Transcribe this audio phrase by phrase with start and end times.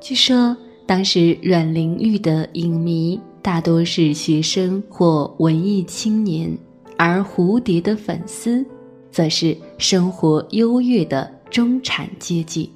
[0.00, 6.56] 据说当时阮玲玉的影迷大多是学生或文艺青年，
[6.96, 8.64] 而蝴蝶的粉丝，
[9.10, 12.70] 则是生活优越的中产阶级。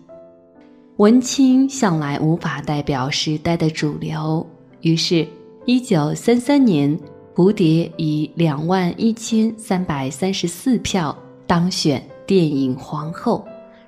[0.96, 4.46] 文青向来无法代表时代的主流，
[4.80, 5.26] 于是，
[5.66, 6.98] 一九三三年，
[7.34, 11.16] 蝴蝶以两万一千三百三十四票
[11.46, 13.44] 当选电影皇后，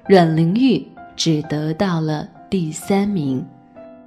[0.08, 0.84] 阮玲玉
[1.16, 3.42] 只得到了第三名。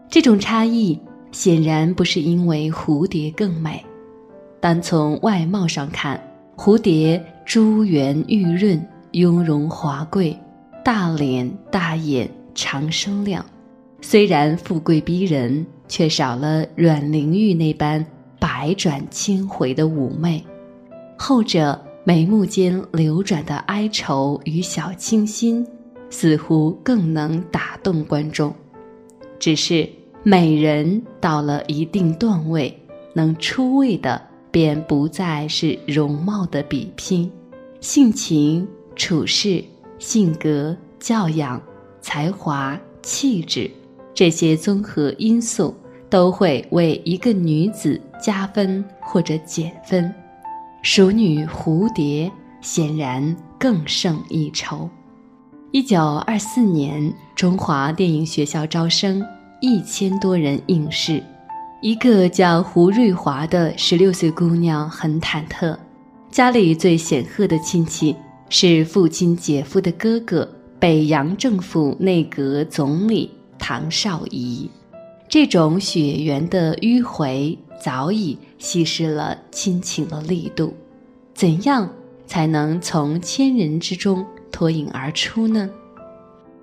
[0.08, 0.99] 这种差异
[1.31, 3.84] 显然不是因为蝴蝶更美，
[4.59, 6.22] 单从外貌上看，
[6.55, 8.80] 蝴蝶珠圆玉润、
[9.13, 10.38] 雍容华贵，
[10.84, 12.30] 大脸大眼。
[12.53, 13.44] 长生亮，
[14.00, 18.05] 虽然富贵逼人，却少了阮玲玉那般
[18.39, 20.41] 百转千回的妩媚。
[21.17, 25.67] 后者眉目间流转的哀愁与小清新，
[26.09, 28.54] 似乎更能打动观众。
[29.39, 29.89] 只是
[30.23, 32.78] 美人到了一定段位，
[33.14, 37.31] 能出位的便不再是容貌的比拼，
[37.80, 39.64] 性情、处事、
[40.00, 41.62] 性格、教养。
[42.02, 43.67] 才华、气质，
[44.14, 45.73] 这些综合因素
[46.08, 50.14] 都会为一个女子加分或者减分。
[50.84, 52.31] 熟女蝴蝶
[52.62, 54.88] 显然更胜一筹。
[55.76, 59.22] 一九二四年，中华电影学校招生，
[59.59, 61.22] 一千多人应试。
[61.81, 65.78] 一个叫胡瑞华的十六岁姑娘很忐忑，
[66.31, 68.16] 家里最显赫的亲戚
[68.48, 70.50] 是父亲姐夫的哥哥。
[70.80, 74.70] 北洋政府内阁总理唐绍仪，
[75.28, 80.73] 这种血缘的迂回早已稀释了亲情的力度。
[81.34, 81.90] 怎样
[82.26, 85.70] 才能从千人之中脱颖而出呢？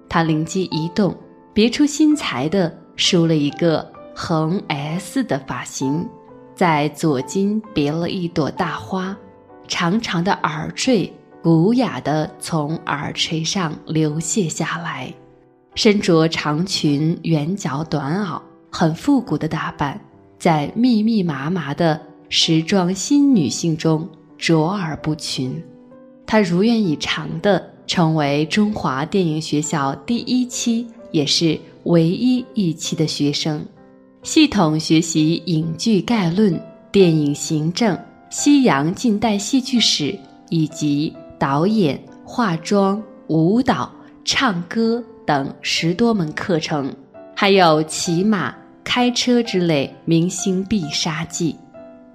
[0.09, 1.15] 他灵机一动，
[1.53, 6.09] 别出心裁的梳了一个横 S 的发型，
[6.55, 9.15] 在左襟别了一朵大花，
[9.69, 11.12] 长长的耳坠。
[11.43, 15.12] 古雅的从耳垂上流泻下来，
[15.75, 18.41] 身着长裙、圆脚短袄，
[18.71, 20.00] 很复古的打扮，
[20.39, 22.00] 在密密麻麻的
[22.31, 24.09] 时装新女性中
[24.39, 25.62] 卓尔不群。
[26.25, 33.62] 他如愿以偿的成为中华电影学校第一期，也是唯一一期的学生，
[34.22, 36.58] 系统学习影剧概论、
[36.91, 37.94] 电影行政、
[38.30, 41.12] 西洋近代戏剧史以及。
[41.38, 43.92] 导演、化妆、舞蹈、
[44.24, 46.91] 唱歌等十多门课程，
[47.34, 48.54] 还有骑马、
[48.84, 51.56] 开车之类明星必杀技。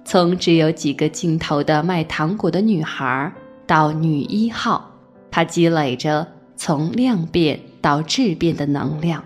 [0.02, 3.30] 从只有几个镜头的卖糖果的女孩
[3.66, 4.87] 到女一号，
[5.38, 6.26] 他积累着
[6.56, 9.22] 从量变到质变的能量。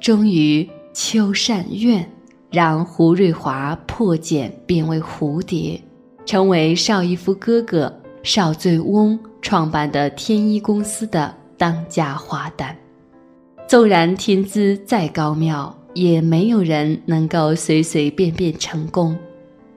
[0.00, 2.08] 终于，秋善愿
[2.52, 5.80] 让胡瑞华破茧变为蝴蝶，
[6.24, 7.92] 成为邵逸夫哥哥。
[8.22, 12.72] 邵醉翁创办的天一公司的当家花旦，
[13.66, 19.18] 纵然天资再高妙，也没有人能够随随便便成功。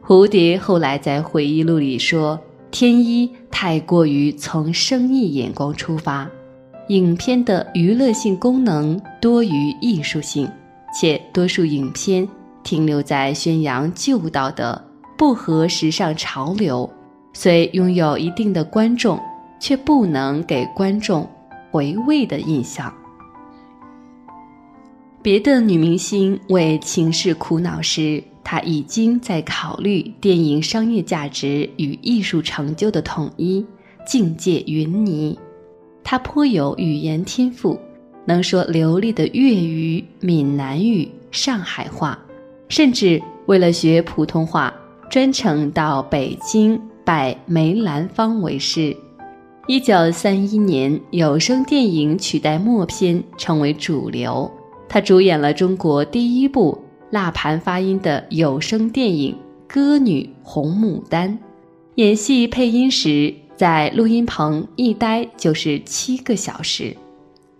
[0.05, 2.39] 蝴蝶后来在回忆录里说
[2.79, 6.29] ：“天一太过于从生意眼光出发，
[6.89, 10.47] 影片的娱乐性功能多于艺术性，
[10.93, 12.29] 且多数影片
[12.63, 14.79] 停留在宣扬旧道德，
[15.17, 16.87] 不合时尚潮流。”
[17.33, 19.19] 虽拥有一定的观众，
[19.59, 21.27] 却不能给观众
[21.71, 22.93] 回味的印象。
[25.23, 33.65] 别的女明星为情事苦恼时，他已经在考虑电影商业价值与艺术成就的统一，
[34.05, 35.37] 境界云泥。
[36.01, 37.77] 他颇有语言天赋，
[38.25, 42.17] 能说流利的粤语、闽南语、上海话，
[42.69, 44.73] 甚至为了学普通话，
[45.09, 46.79] 专程到北京。
[47.03, 48.95] 拜梅兰芳为师。
[49.67, 54.49] 一九三一年，有声电影取代默片成为主流。
[54.87, 59.33] 他主演了中国第一部蜡盘发音的有声电影
[59.73, 61.31] 《歌女红牡丹》。
[61.95, 66.95] 演戏配音时，在录音棚一待就是七个小时。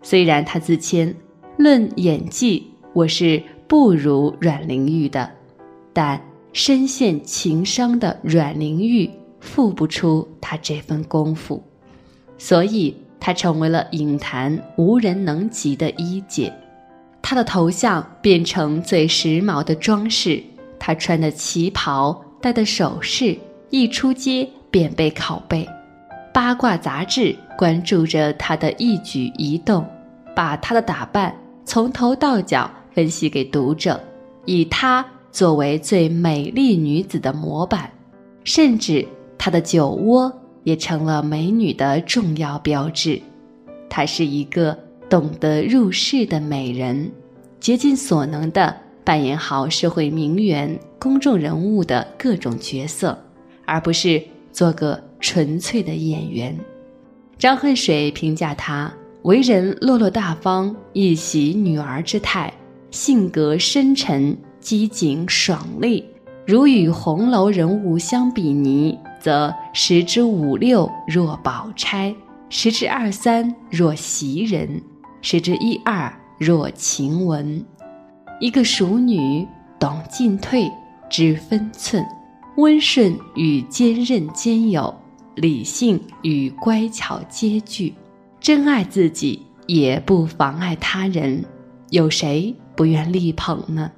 [0.01, 1.15] 虽然他自谦，
[1.57, 5.31] 论演技我是不如阮玲玉的，
[5.93, 6.21] 但
[6.53, 9.09] 深陷情伤的阮玲玉。
[9.39, 11.63] 付不出他这份功夫，
[12.39, 16.51] 所以他成为了影坛无人能及的一姐。
[17.29, 20.41] 她的头像变成最时髦的装饰，
[20.79, 23.37] 她穿的旗袍、戴的首饰，
[23.69, 25.67] 一出街便被拷贝。
[26.33, 29.85] 八卦杂志关注着她的一举一动，
[30.33, 31.35] 把她的打扮
[31.65, 34.01] 从头到脚分析给读者，
[34.45, 37.91] 以她作为最美丽女子的模板，
[38.45, 39.05] 甚至
[39.37, 40.31] 她的酒窝
[40.63, 43.21] 也成了美女的重要标志。
[43.89, 44.79] 她是一个
[45.09, 47.11] 懂得入世的美人，
[47.59, 53.17] 竭尽所能地扮演好社会名媛、公众人物的各种角色，
[53.65, 54.21] 而不是
[54.51, 56.57] 做个纯粹的演员。
[57.37, 58.91] 张恨水评价她
[59.23, 62.51] 为人落落大方，一袭女儿之态；
[62.91, 66.05] 性格深沉、机警爽利。
[66.45, 72.15] 如与红楼人物相比拟，则十之五六若宝钗，
[72.49, 74.81] 十之二三若袭人，
[75.21, 77.63] 十之一二若晴雯。
[78.39, 79.47] 一个淑女，
[79.79, 80.71] 懂进退，
[81.09, 82.05] 知分寸，
[82.57, 84.93] 温顺与坚韧兼有。
[85.35, 87.93] 理性与乖巧皆具，
[88.39, 91.45] 真爱自己也不妨碍他人，
[91.91, 93.91] 有谁不愿力捧呢？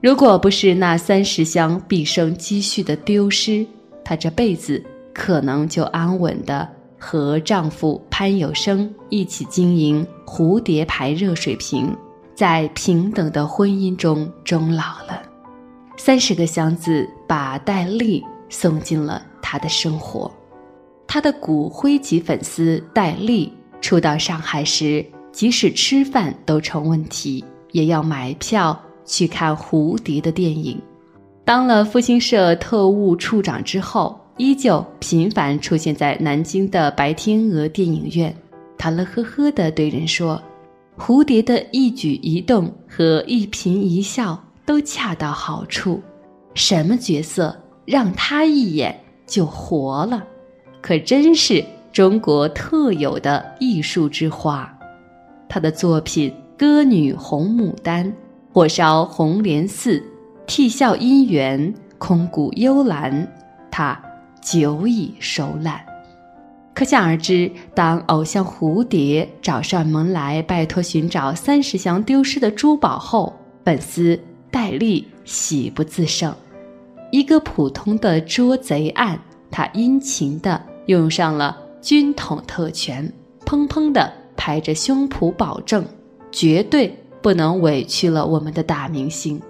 [0.00, 3.66] 如果不是那三十箱毕生积蓄的丢失，
[4.04, 4.80] 她这辈子
[5.12, 6.68] 可能就安稳的
[7.00, 11.96] 和丈夫潘有生一起经营蝴蝶牌热水瓶，
[12.34, 15.22] 在平等的婚姻中终老了。
[15.96, 20.30] 三十个箱子把戴笠送进了他的生活。
[21.06, 30.80] 他的骨灰级粉丝戴笠初到上海时，即使吃饭都成问题，也要买票去看蝴蝶的电影。
[31.44, 38.34] 当了复兴社特务处长之后，依旧频繁出现在南京的白天鹅电影院。
[38.78, 40.40] 他乐呵呵地对人说
[40.96, 46.00] ：“蝴蝶的一举一动和一颦一笑都恰到好处，
[46.54, 47.54] 什么角色
[47.84, 50.24] 让他一眼就活了。”
[50.80, 54.74] 可真是中国特有的艺术之花，
[55.50, 58.06] 他的作品《歌女红牡丹》
[58.54, 59.98] 《火烧红莲寺》
[60.46, 61.60] 《啼笑姻缘》
[61.98, 63.12] 《空谷幽兰》，
[63.70, 64.00] 他
[64.40, 65.80] 久已熟烂。
[66.74, 73.34] 可想而知，当偶像蝴蝶找上门来拜托寻找三十箱丢失的珠宝后，
[73.64, 74.18] 粉丝
[74.50, 76.34] 戴笠喜不自胜。
[77.10, 79.20] 一个普通的捉贼案，
[79.50, 80.60] 他殷勤的。
[80.86, 83.12] 用上了军统特权，
[83.46, 85.84] 砰砰地拍着胸脯保证，
[86.32, 86.92] 绝对
[87.22, 89.40] 不能委屈了我们的大明星。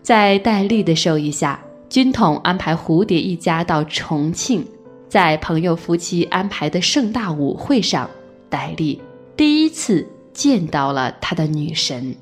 [0.00, 4.66] 在戴笠的授意下，军统安排蝴蝶一家到重庆，
[5.08, 8.08] 在朋友夫妻安排的盛大舞会上，
[8.48, 9.00] 戴笠
[9.36, 12.14] 第一次见到了他的女神。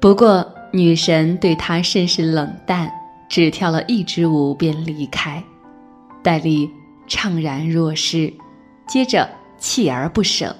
[0.00, 2.90] 不过，女神对他甚是冷淡，
[3.28, 5.42] 只跳了一支舞便离开。
[6.22, 6.70] 戴笠。
[7.08, 8.34] 怅然若失，
[8.84, 9.30] 接着
[9.60, 10.56] 锲而不舍。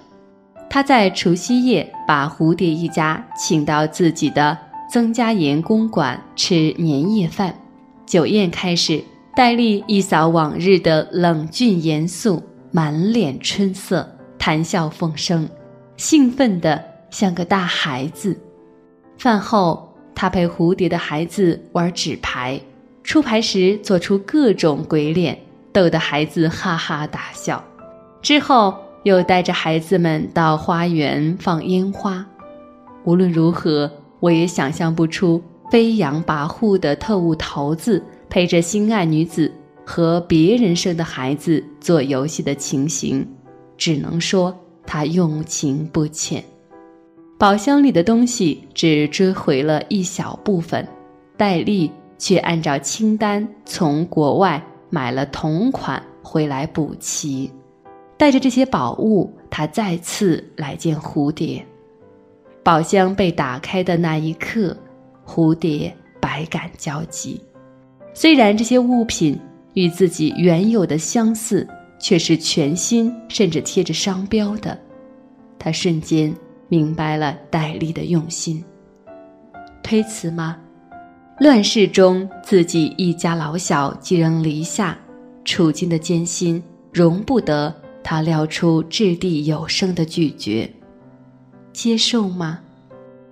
[0.70, 4.56] 他在除夕夜把蝴蝶一家请到自己的
[4.88, 7.52] 曾家岩公馆吃年夜饭。
[8.06, 9.03] 酒宴开始，
[9.35, 14.08] 戴笠一扫往日的冷峻严肃，满脸春色，
[14.38, 15.49] 谈笑风生，
[15.97, 18.38] 兴奋得像个大孩子。
[19.19, 22.61] 饭后，他陪蝴蝶的孩子玩纸牌，
[23.03, 25.38] 出牌时做出各种鬼脸。
[25.73, 27.62] 逗得孩子哈哈大笑，
[28.23, 32.25] 之后又带着孩子们到花园放烟花。
[33.04, 33.90] 无论如何，
[34.21, 39.52] 我也想象不出飞扬跋扈的特务头子陪着心爱女子
[39.85, 43.26] 和别人生的孩子做游戏的情形，
[43.76, 44.56] 只能说
[44.87, 46.42] 他用情不浅。
[47.38, 50.87] 宝箱里的东西只追回了一小部分，
[51.37, 54.62] 戴笠却按照清单从国外。
[54.88, 57.50] 买了同款回来补齐，
[58.16, 61.66] 带着这些宝物，他再次来见蝴蝶。
[62.62, 64.75] 宝箱被打开的那一刻，
[65.26, 67.40] 蝴蝶百感交集。
[68.14, 69.38] 虽然这些物品
[69.75, 71.68] 与自己原有的相似，
[71.99, 74.78] 却是全新，甚至贴着商标的。
[75.59, 76.35] 他瞬间
[76.68, 78.64] 明白了戴笠的用心。
[79.83, 80.56] 推辞吗？
[81.38, 84.97] 乱世中，自己一家老小寄人篱下，
[85.45, 90.71] 处境的艰辛容不得他撂出掷地有声的拒绝。
[91.73, 92.61] 接受吗？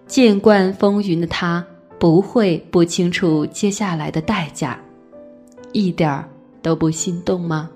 [0.06, 1.64] 见惯风云的他
[1.98, 4.78] 不会不清楚接下来的代价，
[5.72, 6.28] 一点儿
[6.60, 7.70] 都不心动吗？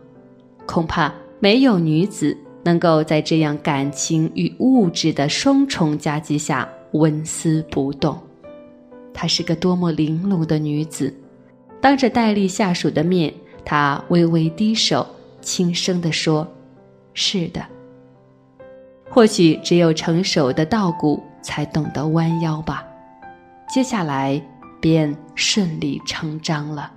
[0.67, 8.19] 恐怕没有女子能够在这样感情与物质的双重夹击下纹丝不动。
[9.15, 11.15] 她是个多么玲珑的女子，
[11.81, 13.33] 当着戴笠下属的面，
[13.65, 15.07] 她微微低首，
[15.41, 16.47] 轻声地说
[17.15, 17.65] ：“是的。”
[19.11, 22.87] 或许只有成熟的稻谷才懂得弯腰吧。
[23.69, 24.41] 接下来
[24.81, 26.91] 便顺理成章了。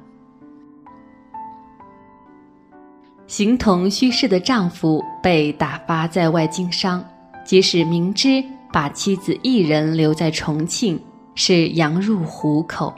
[3.28, 7.04] 形同虚设的丈夫被打发在外经商，
[7.46, 11.00] 即使明知把妻子一人留在重庆
[11.36, 12.94] 是羊入虎口，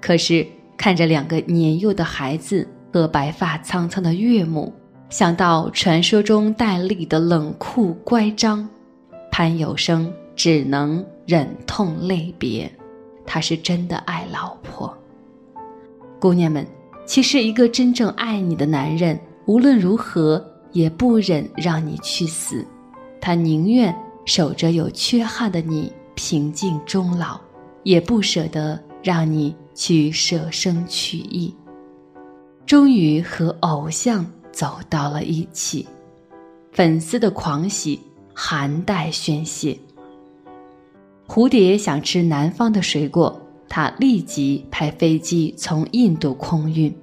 [0.00, 4.72] 可是看着两个年幼的孩子和白发苍苍的岳母，
[5.10, 8.66] 想到传说中戴笠的冷酷乖张，
[9.30, 12.70] 潘有生只能忍痛泪别。
[13.26, 14.96] 他是真的爱老婆。
[16.20, 16.66] 姑娘们，
[17.04, 19.18] 其实一个真正爱你的男人。
[19.46, 22.66] 无论如何也不忍让你去死，
[23.20, 27.38] 他宁愿守着有缺憾的你平静终老，
[27.82, 31.54] 也不舍得让你去舍生取义。
[32.64, 35.86] 终于和偶像走到了一起，
[36.72, 38.00] 粉丝的狂喜
[38.32, 39.78] 含带宣泄。
[41.26, 46.94] 蝴蝶想吃南方的水果，他立即派飞机从印度空运。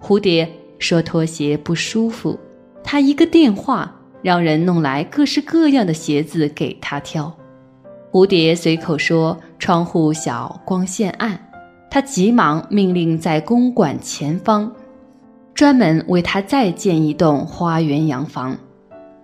[0.00, 0.48] 蝴蝶。
[0.80, 2.40] 说拖鞋不舒服，
[2.82, 7.30] 他一个电话让人弄来各式各样的鞋子给他挑。
[8.10, 11.38] 蝴蝶随口说窗户小，光线暗，
[11.90, 14.72] 他急忙命令在公馆前方
[15.52, 18.56] 专门为他再建一栋花园洋房。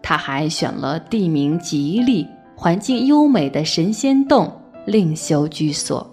[0.03, 2.26] 他还选了地名吉利、
[2.57, 4.51] 环境优美的神仙洞
[4.87, 6.11] 另修居所，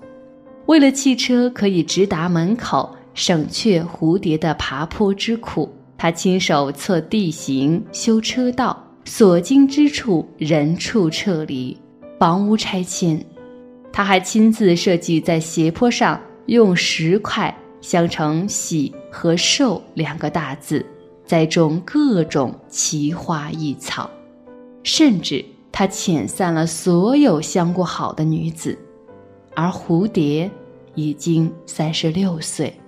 [0.68, 2.96] 为了汽车可以直达门口。
[3.16, 11.78] 省却蝴蝶的爬坡之苦，他亲手测地形、修车道，所经之处人畜撤离，
[12.20, 13.24] 房屋拆迁。
[13.92, 20.84] 他还亲自设计在斜坡上用石块镶成“喜”和“寿”两个大字，
[21.24, 24.10] 栽种各种奇花异草，
[24.82, 28.78] 甚至他遣散了所有相过好的女子，
[29.56, 30.50] 而蝴蝶
[30.94, 32.80] 已经三十六岁。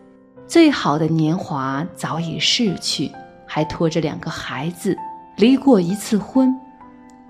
[0.46, 3.12] 最好的年华早已逝去，
[3.48, 4.96] 还拖着两个孩子，
[5.38, 6.56] 离过一次婚。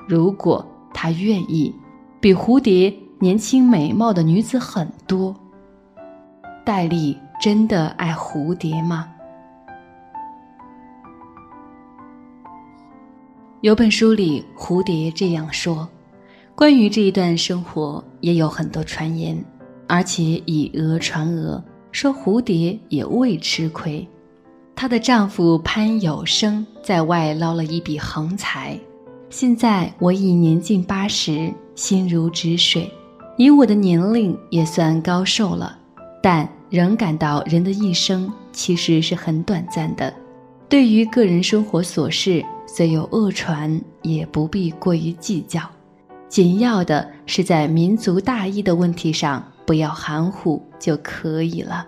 [0.10, 1.74] 如果他愿意，
[2.20, 5.34] 比蝴蝶年轻美貌的女子很多。
[6.66, 9.08] 戴笠真的爱蝴蝶吗？
[13.66, 15.90] 有本书里，蝴蝶这样说：
[16.54, 19.36] 关于这一段生活，也有很多传言，
[19.88, 21.60] 而且以讹传讹。
[21.92, 24.08] 说蝴蝶也未吃亏，
[24.76, 28.80] 她的丈夫潘有生在外捞了一笔横财。
[29.32, 32.88] 现在我已年近八十，心如止水，
[33.36, 35.76] 以我的年龄也算高寿了，
[36.22, 40.14] 但仍感到人的一生其实是很短暂的。
[40.70, 42.46] 对于个人生活琐事，
[42.76, 45.62] 虽有恶传，也不必过于计较。
[46.28, 49.42] 紧要的是在民族大义的问题上。
[49.66, 51.88] 不要含糊就可以了。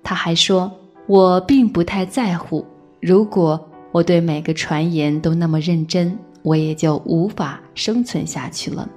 [0.00, 0.70] 他还说
[1.08, 2.64] ：“我并不太在乎。
[3.00, 3.60] 如果
[3.90, 8.88] 我对每个传言都那么认真，我也就无法生存下去了。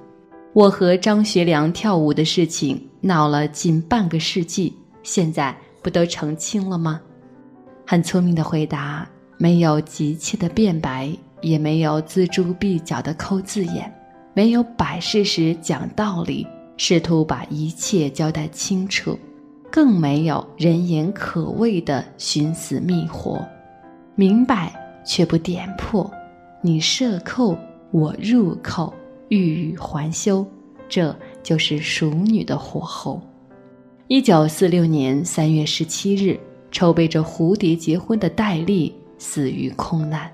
[0.52, 7.00] 我和张学良跳舞的事情闹了近半个世纪，现在不都澄清了吗？”
[7.84, 9.04] 很聪明的回答，
[9.36, 11.10] 没有急切的辩白，
[11.40, 13.92] 也没有锱铢必较的抠字眼，
[14.32, 16.46] 没有摆事实讲道理。
[16.76, 19.16] 试图把一切交代清楚，
[19.70, 23.46] 更没有人言可畏的寻死觅活，
[24.16, 24.74] 明白
[25.06, 26.10] 却不点破，
[26.60, 27.56] 你设扣
[27.92, 28.92] 我入扣，
[29.28, 30.44] 欲语还休，
[30.88, 31.14] 这
[31.44, 33.22] 就是熟女的火候。
[34.08, 36.40] 一九四六年三月十七日，
[36.72, 40.30] 筹备着蝴蝶结婚的戴笠死于空难。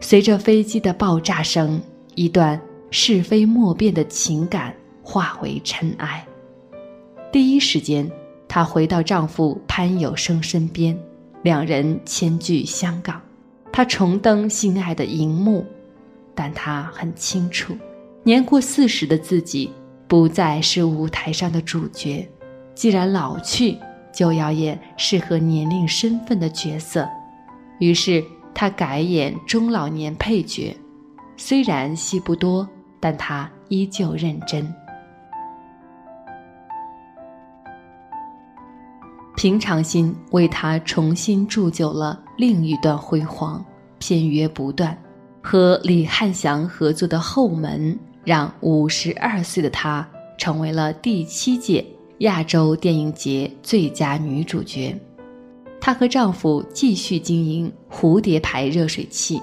[0.00, 1.80] 随着飞机的爆炸声，
[2.14, 4.74] 一段是非莫辨的情感。
[5.06, 6.26] 化为尘埃。
[7.30, 8.10] 第一时间，
[8.48, 10.98] 她回到丈夫潘有生身边，
[11.42, 13.20] 两人迁居香港。
[13.70, 15.62] 她重登心爱的荧幕，
[16.34, 17.76] 但她很清楚，
[18.22, 19.70] 年过四十的自己
[20.08, 22.26] 不再是舞台上的主角。
[22.74, 23.76] 既然老去，
[24.10, 27.06] 就要演适合年龄身份的角色。
[27.78, 30.76] 于是，他改演中老年配角，
[31.36, 32.68] 虽然戏不多，
[33.00, 34.72] 但他依旧认真。
[39.36, 43.62] 平常心为他重新铸就了另一段辉煌，
[43.98, 44.96] 片约不断，
[45.42, 47.92] 和李汉祥合作的《后门》
[48.24, 51.84] 让五十二岁的她成为了第七届
[52.18, 54.96] 亚洲电影节最佳女主角。
[55.84, 59.38] 她和丈夫继续经营蝴蝶牌热水器，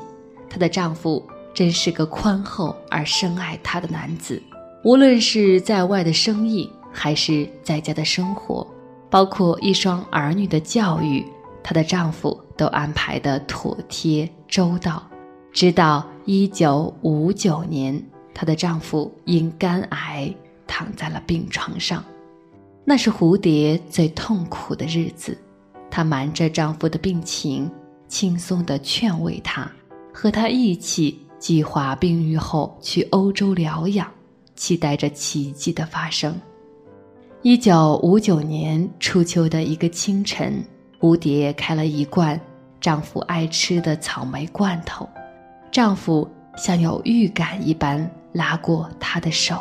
[0.50, 4.41] 她的丈夫真是个宽厚而深爱她的男子，
[4.83, 8.65] 无论是在外的生意还是在家的生活，
[9.07, 11.24] 包括一双儿女的教育，
[11.62, 15.07] 她的丈夫都安排的妥帖周到。
[15.53, 20.33] 直到一九五九年，她的丈夫因肝癌
[20.65, 22.03] 躺在了病床上，
[22.83, 25.38] 那是蝴蝶最痛苦的日子。
[25.91, 27.69] 她瞒着丈夫的病情，
[28.07, 29.69] 轻松地劝慰他，
[30.13, 34.10] 和他一起计划病愈后去欧洲疗养，
[34.55, 36.33] 期待着奇迹的发生。
[37.41, 40.63] 一九五九年初秋的一个清晨，
[41.00, 42.39] 蝴蝶开了一罐
[42.79, 45.10] 丈夫爱吃的草莓罐头，
[45.71, 49.60] 丈夫像有预感一般拉过她的手，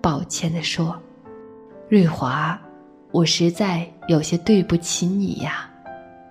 [0.00, 1.00] 抱歉地说
[1.88, 2.58] ：“瑞华。”
[3.14, 5.70] 我实在有些对不起你呀，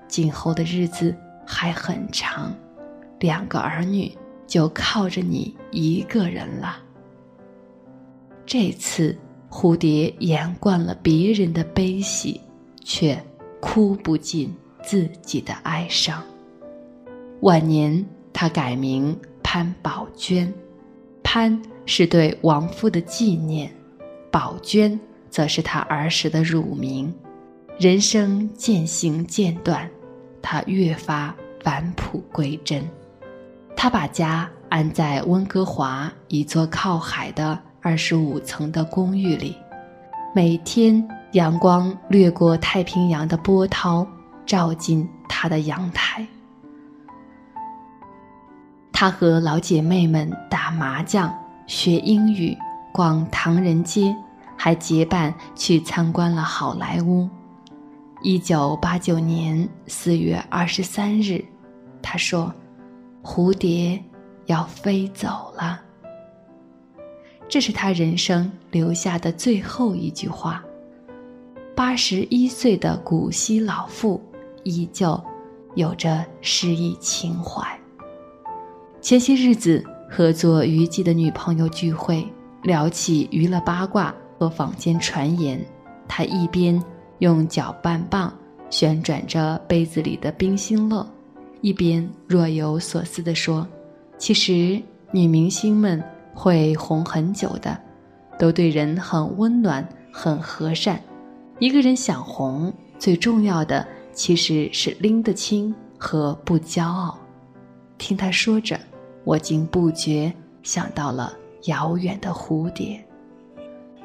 [0.06, 2.54] 今后的日子还很长，
[3.22, 4.12] 两个儿女
[4.46, 6.80] 就靠着你一个人了。
[8.46, 9.18] 这次
[9.50, 12.42] 蝴蝶演惯了别人的悲喜，
[12.84, 13.18] 却
[13.62, 16.22] 哭不尽自己的哀伤。
[17.44, 20.54] 晚年，他改名潘宝娟，
[21.24, 23.74] 潘是对亡夫的纪念，
[24.30, 25.00] 宝娟。
[25.34, 27.12] 则是他儿时的乳名，
[27.80, 29.90] 人生渐行渐短，
[30.44, 32.88] 他越发返璞归真。
[33.76, 39.58] 他把家安在温哥华一座靠海的二十五层的公寓里，
[40.36, 44.06] 每天阳光掠过太平洋的波涛，
[44.46, 46.24] 照进他的阳台。
[48.92, 51.36] 他和老姐妹们打麻将、
[51.66, 52.56] 学英语、
[52.94, 54.16] 逛唐人街。
[54.58, 57.30] 还结伴去参观了好莱坞。
[58.22, 61.44] 一九八九年四月二十三日，
[62.02, 62.54] 他说
[63.22, 64.02] ：“蝴蝶
[64.46, 65.82] 要飞走了。”
[67.50, 70.64] 这是他人生留下的最后一句话。
[71.76, 74.22] 八十一岁的古稀老妇
[74.64, 75.22] 依旧
[75.76, 77.68] 有着诗意情怀。
[79.02, 82.26] 前些日子和做娱记的女朋友聚会，
[82.62, 84.16] 聊起娱乐八卦。
[84.44, 85.58] 和坊间传言，
[86.06, 86.82] 他一边
[87.20, 88.34] 用搅拌棒
[88.70, 91.08] 旋转着杯子里的冰心乐，
[91.62, 93.66] 一边若有所思地说
[94.20, 96.04] ：“其实女明星们
[96.34, 97.80] 会红很久的，
[98.38, 101.00] 都对人很温暖、很和善。
[101.60, 107.18] 一个人想红，最重要的其实是拎得清和不骄傲。”
[107.98, 108.78] 听他说着，
[109.24, 111.32] 我竟不觉想到了
[111.68, 113.02] 遥远的蝴蝶。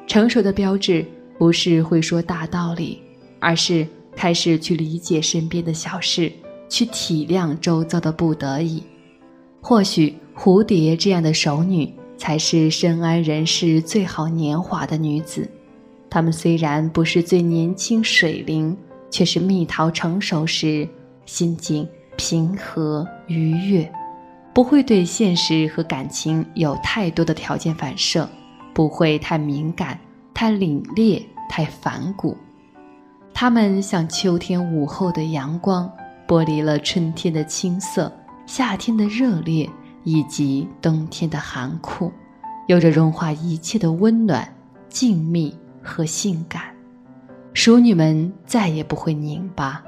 [0.09, 1.05] 成熟的标志
[1.37, 2.99] 不是会说大道理，
[3.39, 6.31] 而是开始去理解身边的小事，
[6.67, 8.81] 去体谅周遭的不得已。
[9.61, 15.47] 或许蝴蝶这样的熟女，才是深谙人世最好年华的女子。
[16.09, 18.75] 她们虽然不是最年轻水灵，
[19.11, 20.89] 却是蜜桃成熟时
[21.27, 23.87] 心境平和愉悦，
[24.55, 28.27] 不会对现实和感情有太多的条件反射。
[28.73, 29.99] 不会太敏感、
[30.33, 32.37] 太凛冽、太反骨，
[33.33, 35.91] 他们像秋天午后的阳光，
[36.27, 38.11] 剥离了春天的青涩、
[38.45, 39.69] 夏天的热烈
[40.03, 42.11] 以及冬天的寒酷，
[42.67, 44.47] 有着融化一切的温暖、
[44.87, 46.63] 静谧和性感。
[47.53, 49.83] 熟女们再也不会拧巴，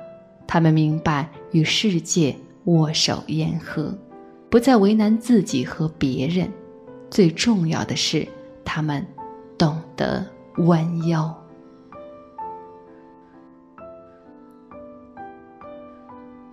[0.46, 3.98] 她们明白与世界握手言和，
[4.50, 6.52] 不再为难自己和别人。
[7.10, 8.28] 最重要的是。
[8.64, 9.06] 他们
[9.58, 10.26] 懂得
[10.58, 11.34] 弯腰，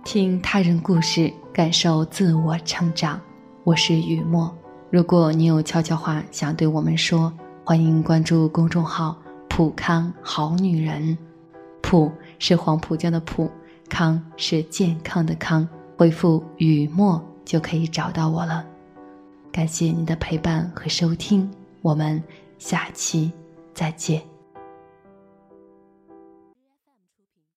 [0.03, 3.19] 听他人故事，感受自我成长。
[3.63, 4.53] 我是雨墨。
[4.89, 7.31] 如果你有悄悄话想对我们说，
[7.63, 9.15] 欢迎关注公众号
[9.47, 11.17] “普康好女人”。
[11.81, 13.49] 普是黄浦江的浦，
[13.89, 15.67] 康是健康的康。
[15.97, 18.65] 回复“雨墨”就可以找到我了。
[19.51, 21.49] 感谢你的陪伴和收听。
[21.81, 22.21] 我们
[22.57, 23.31] 下期
[23.73, 24.38] 再见。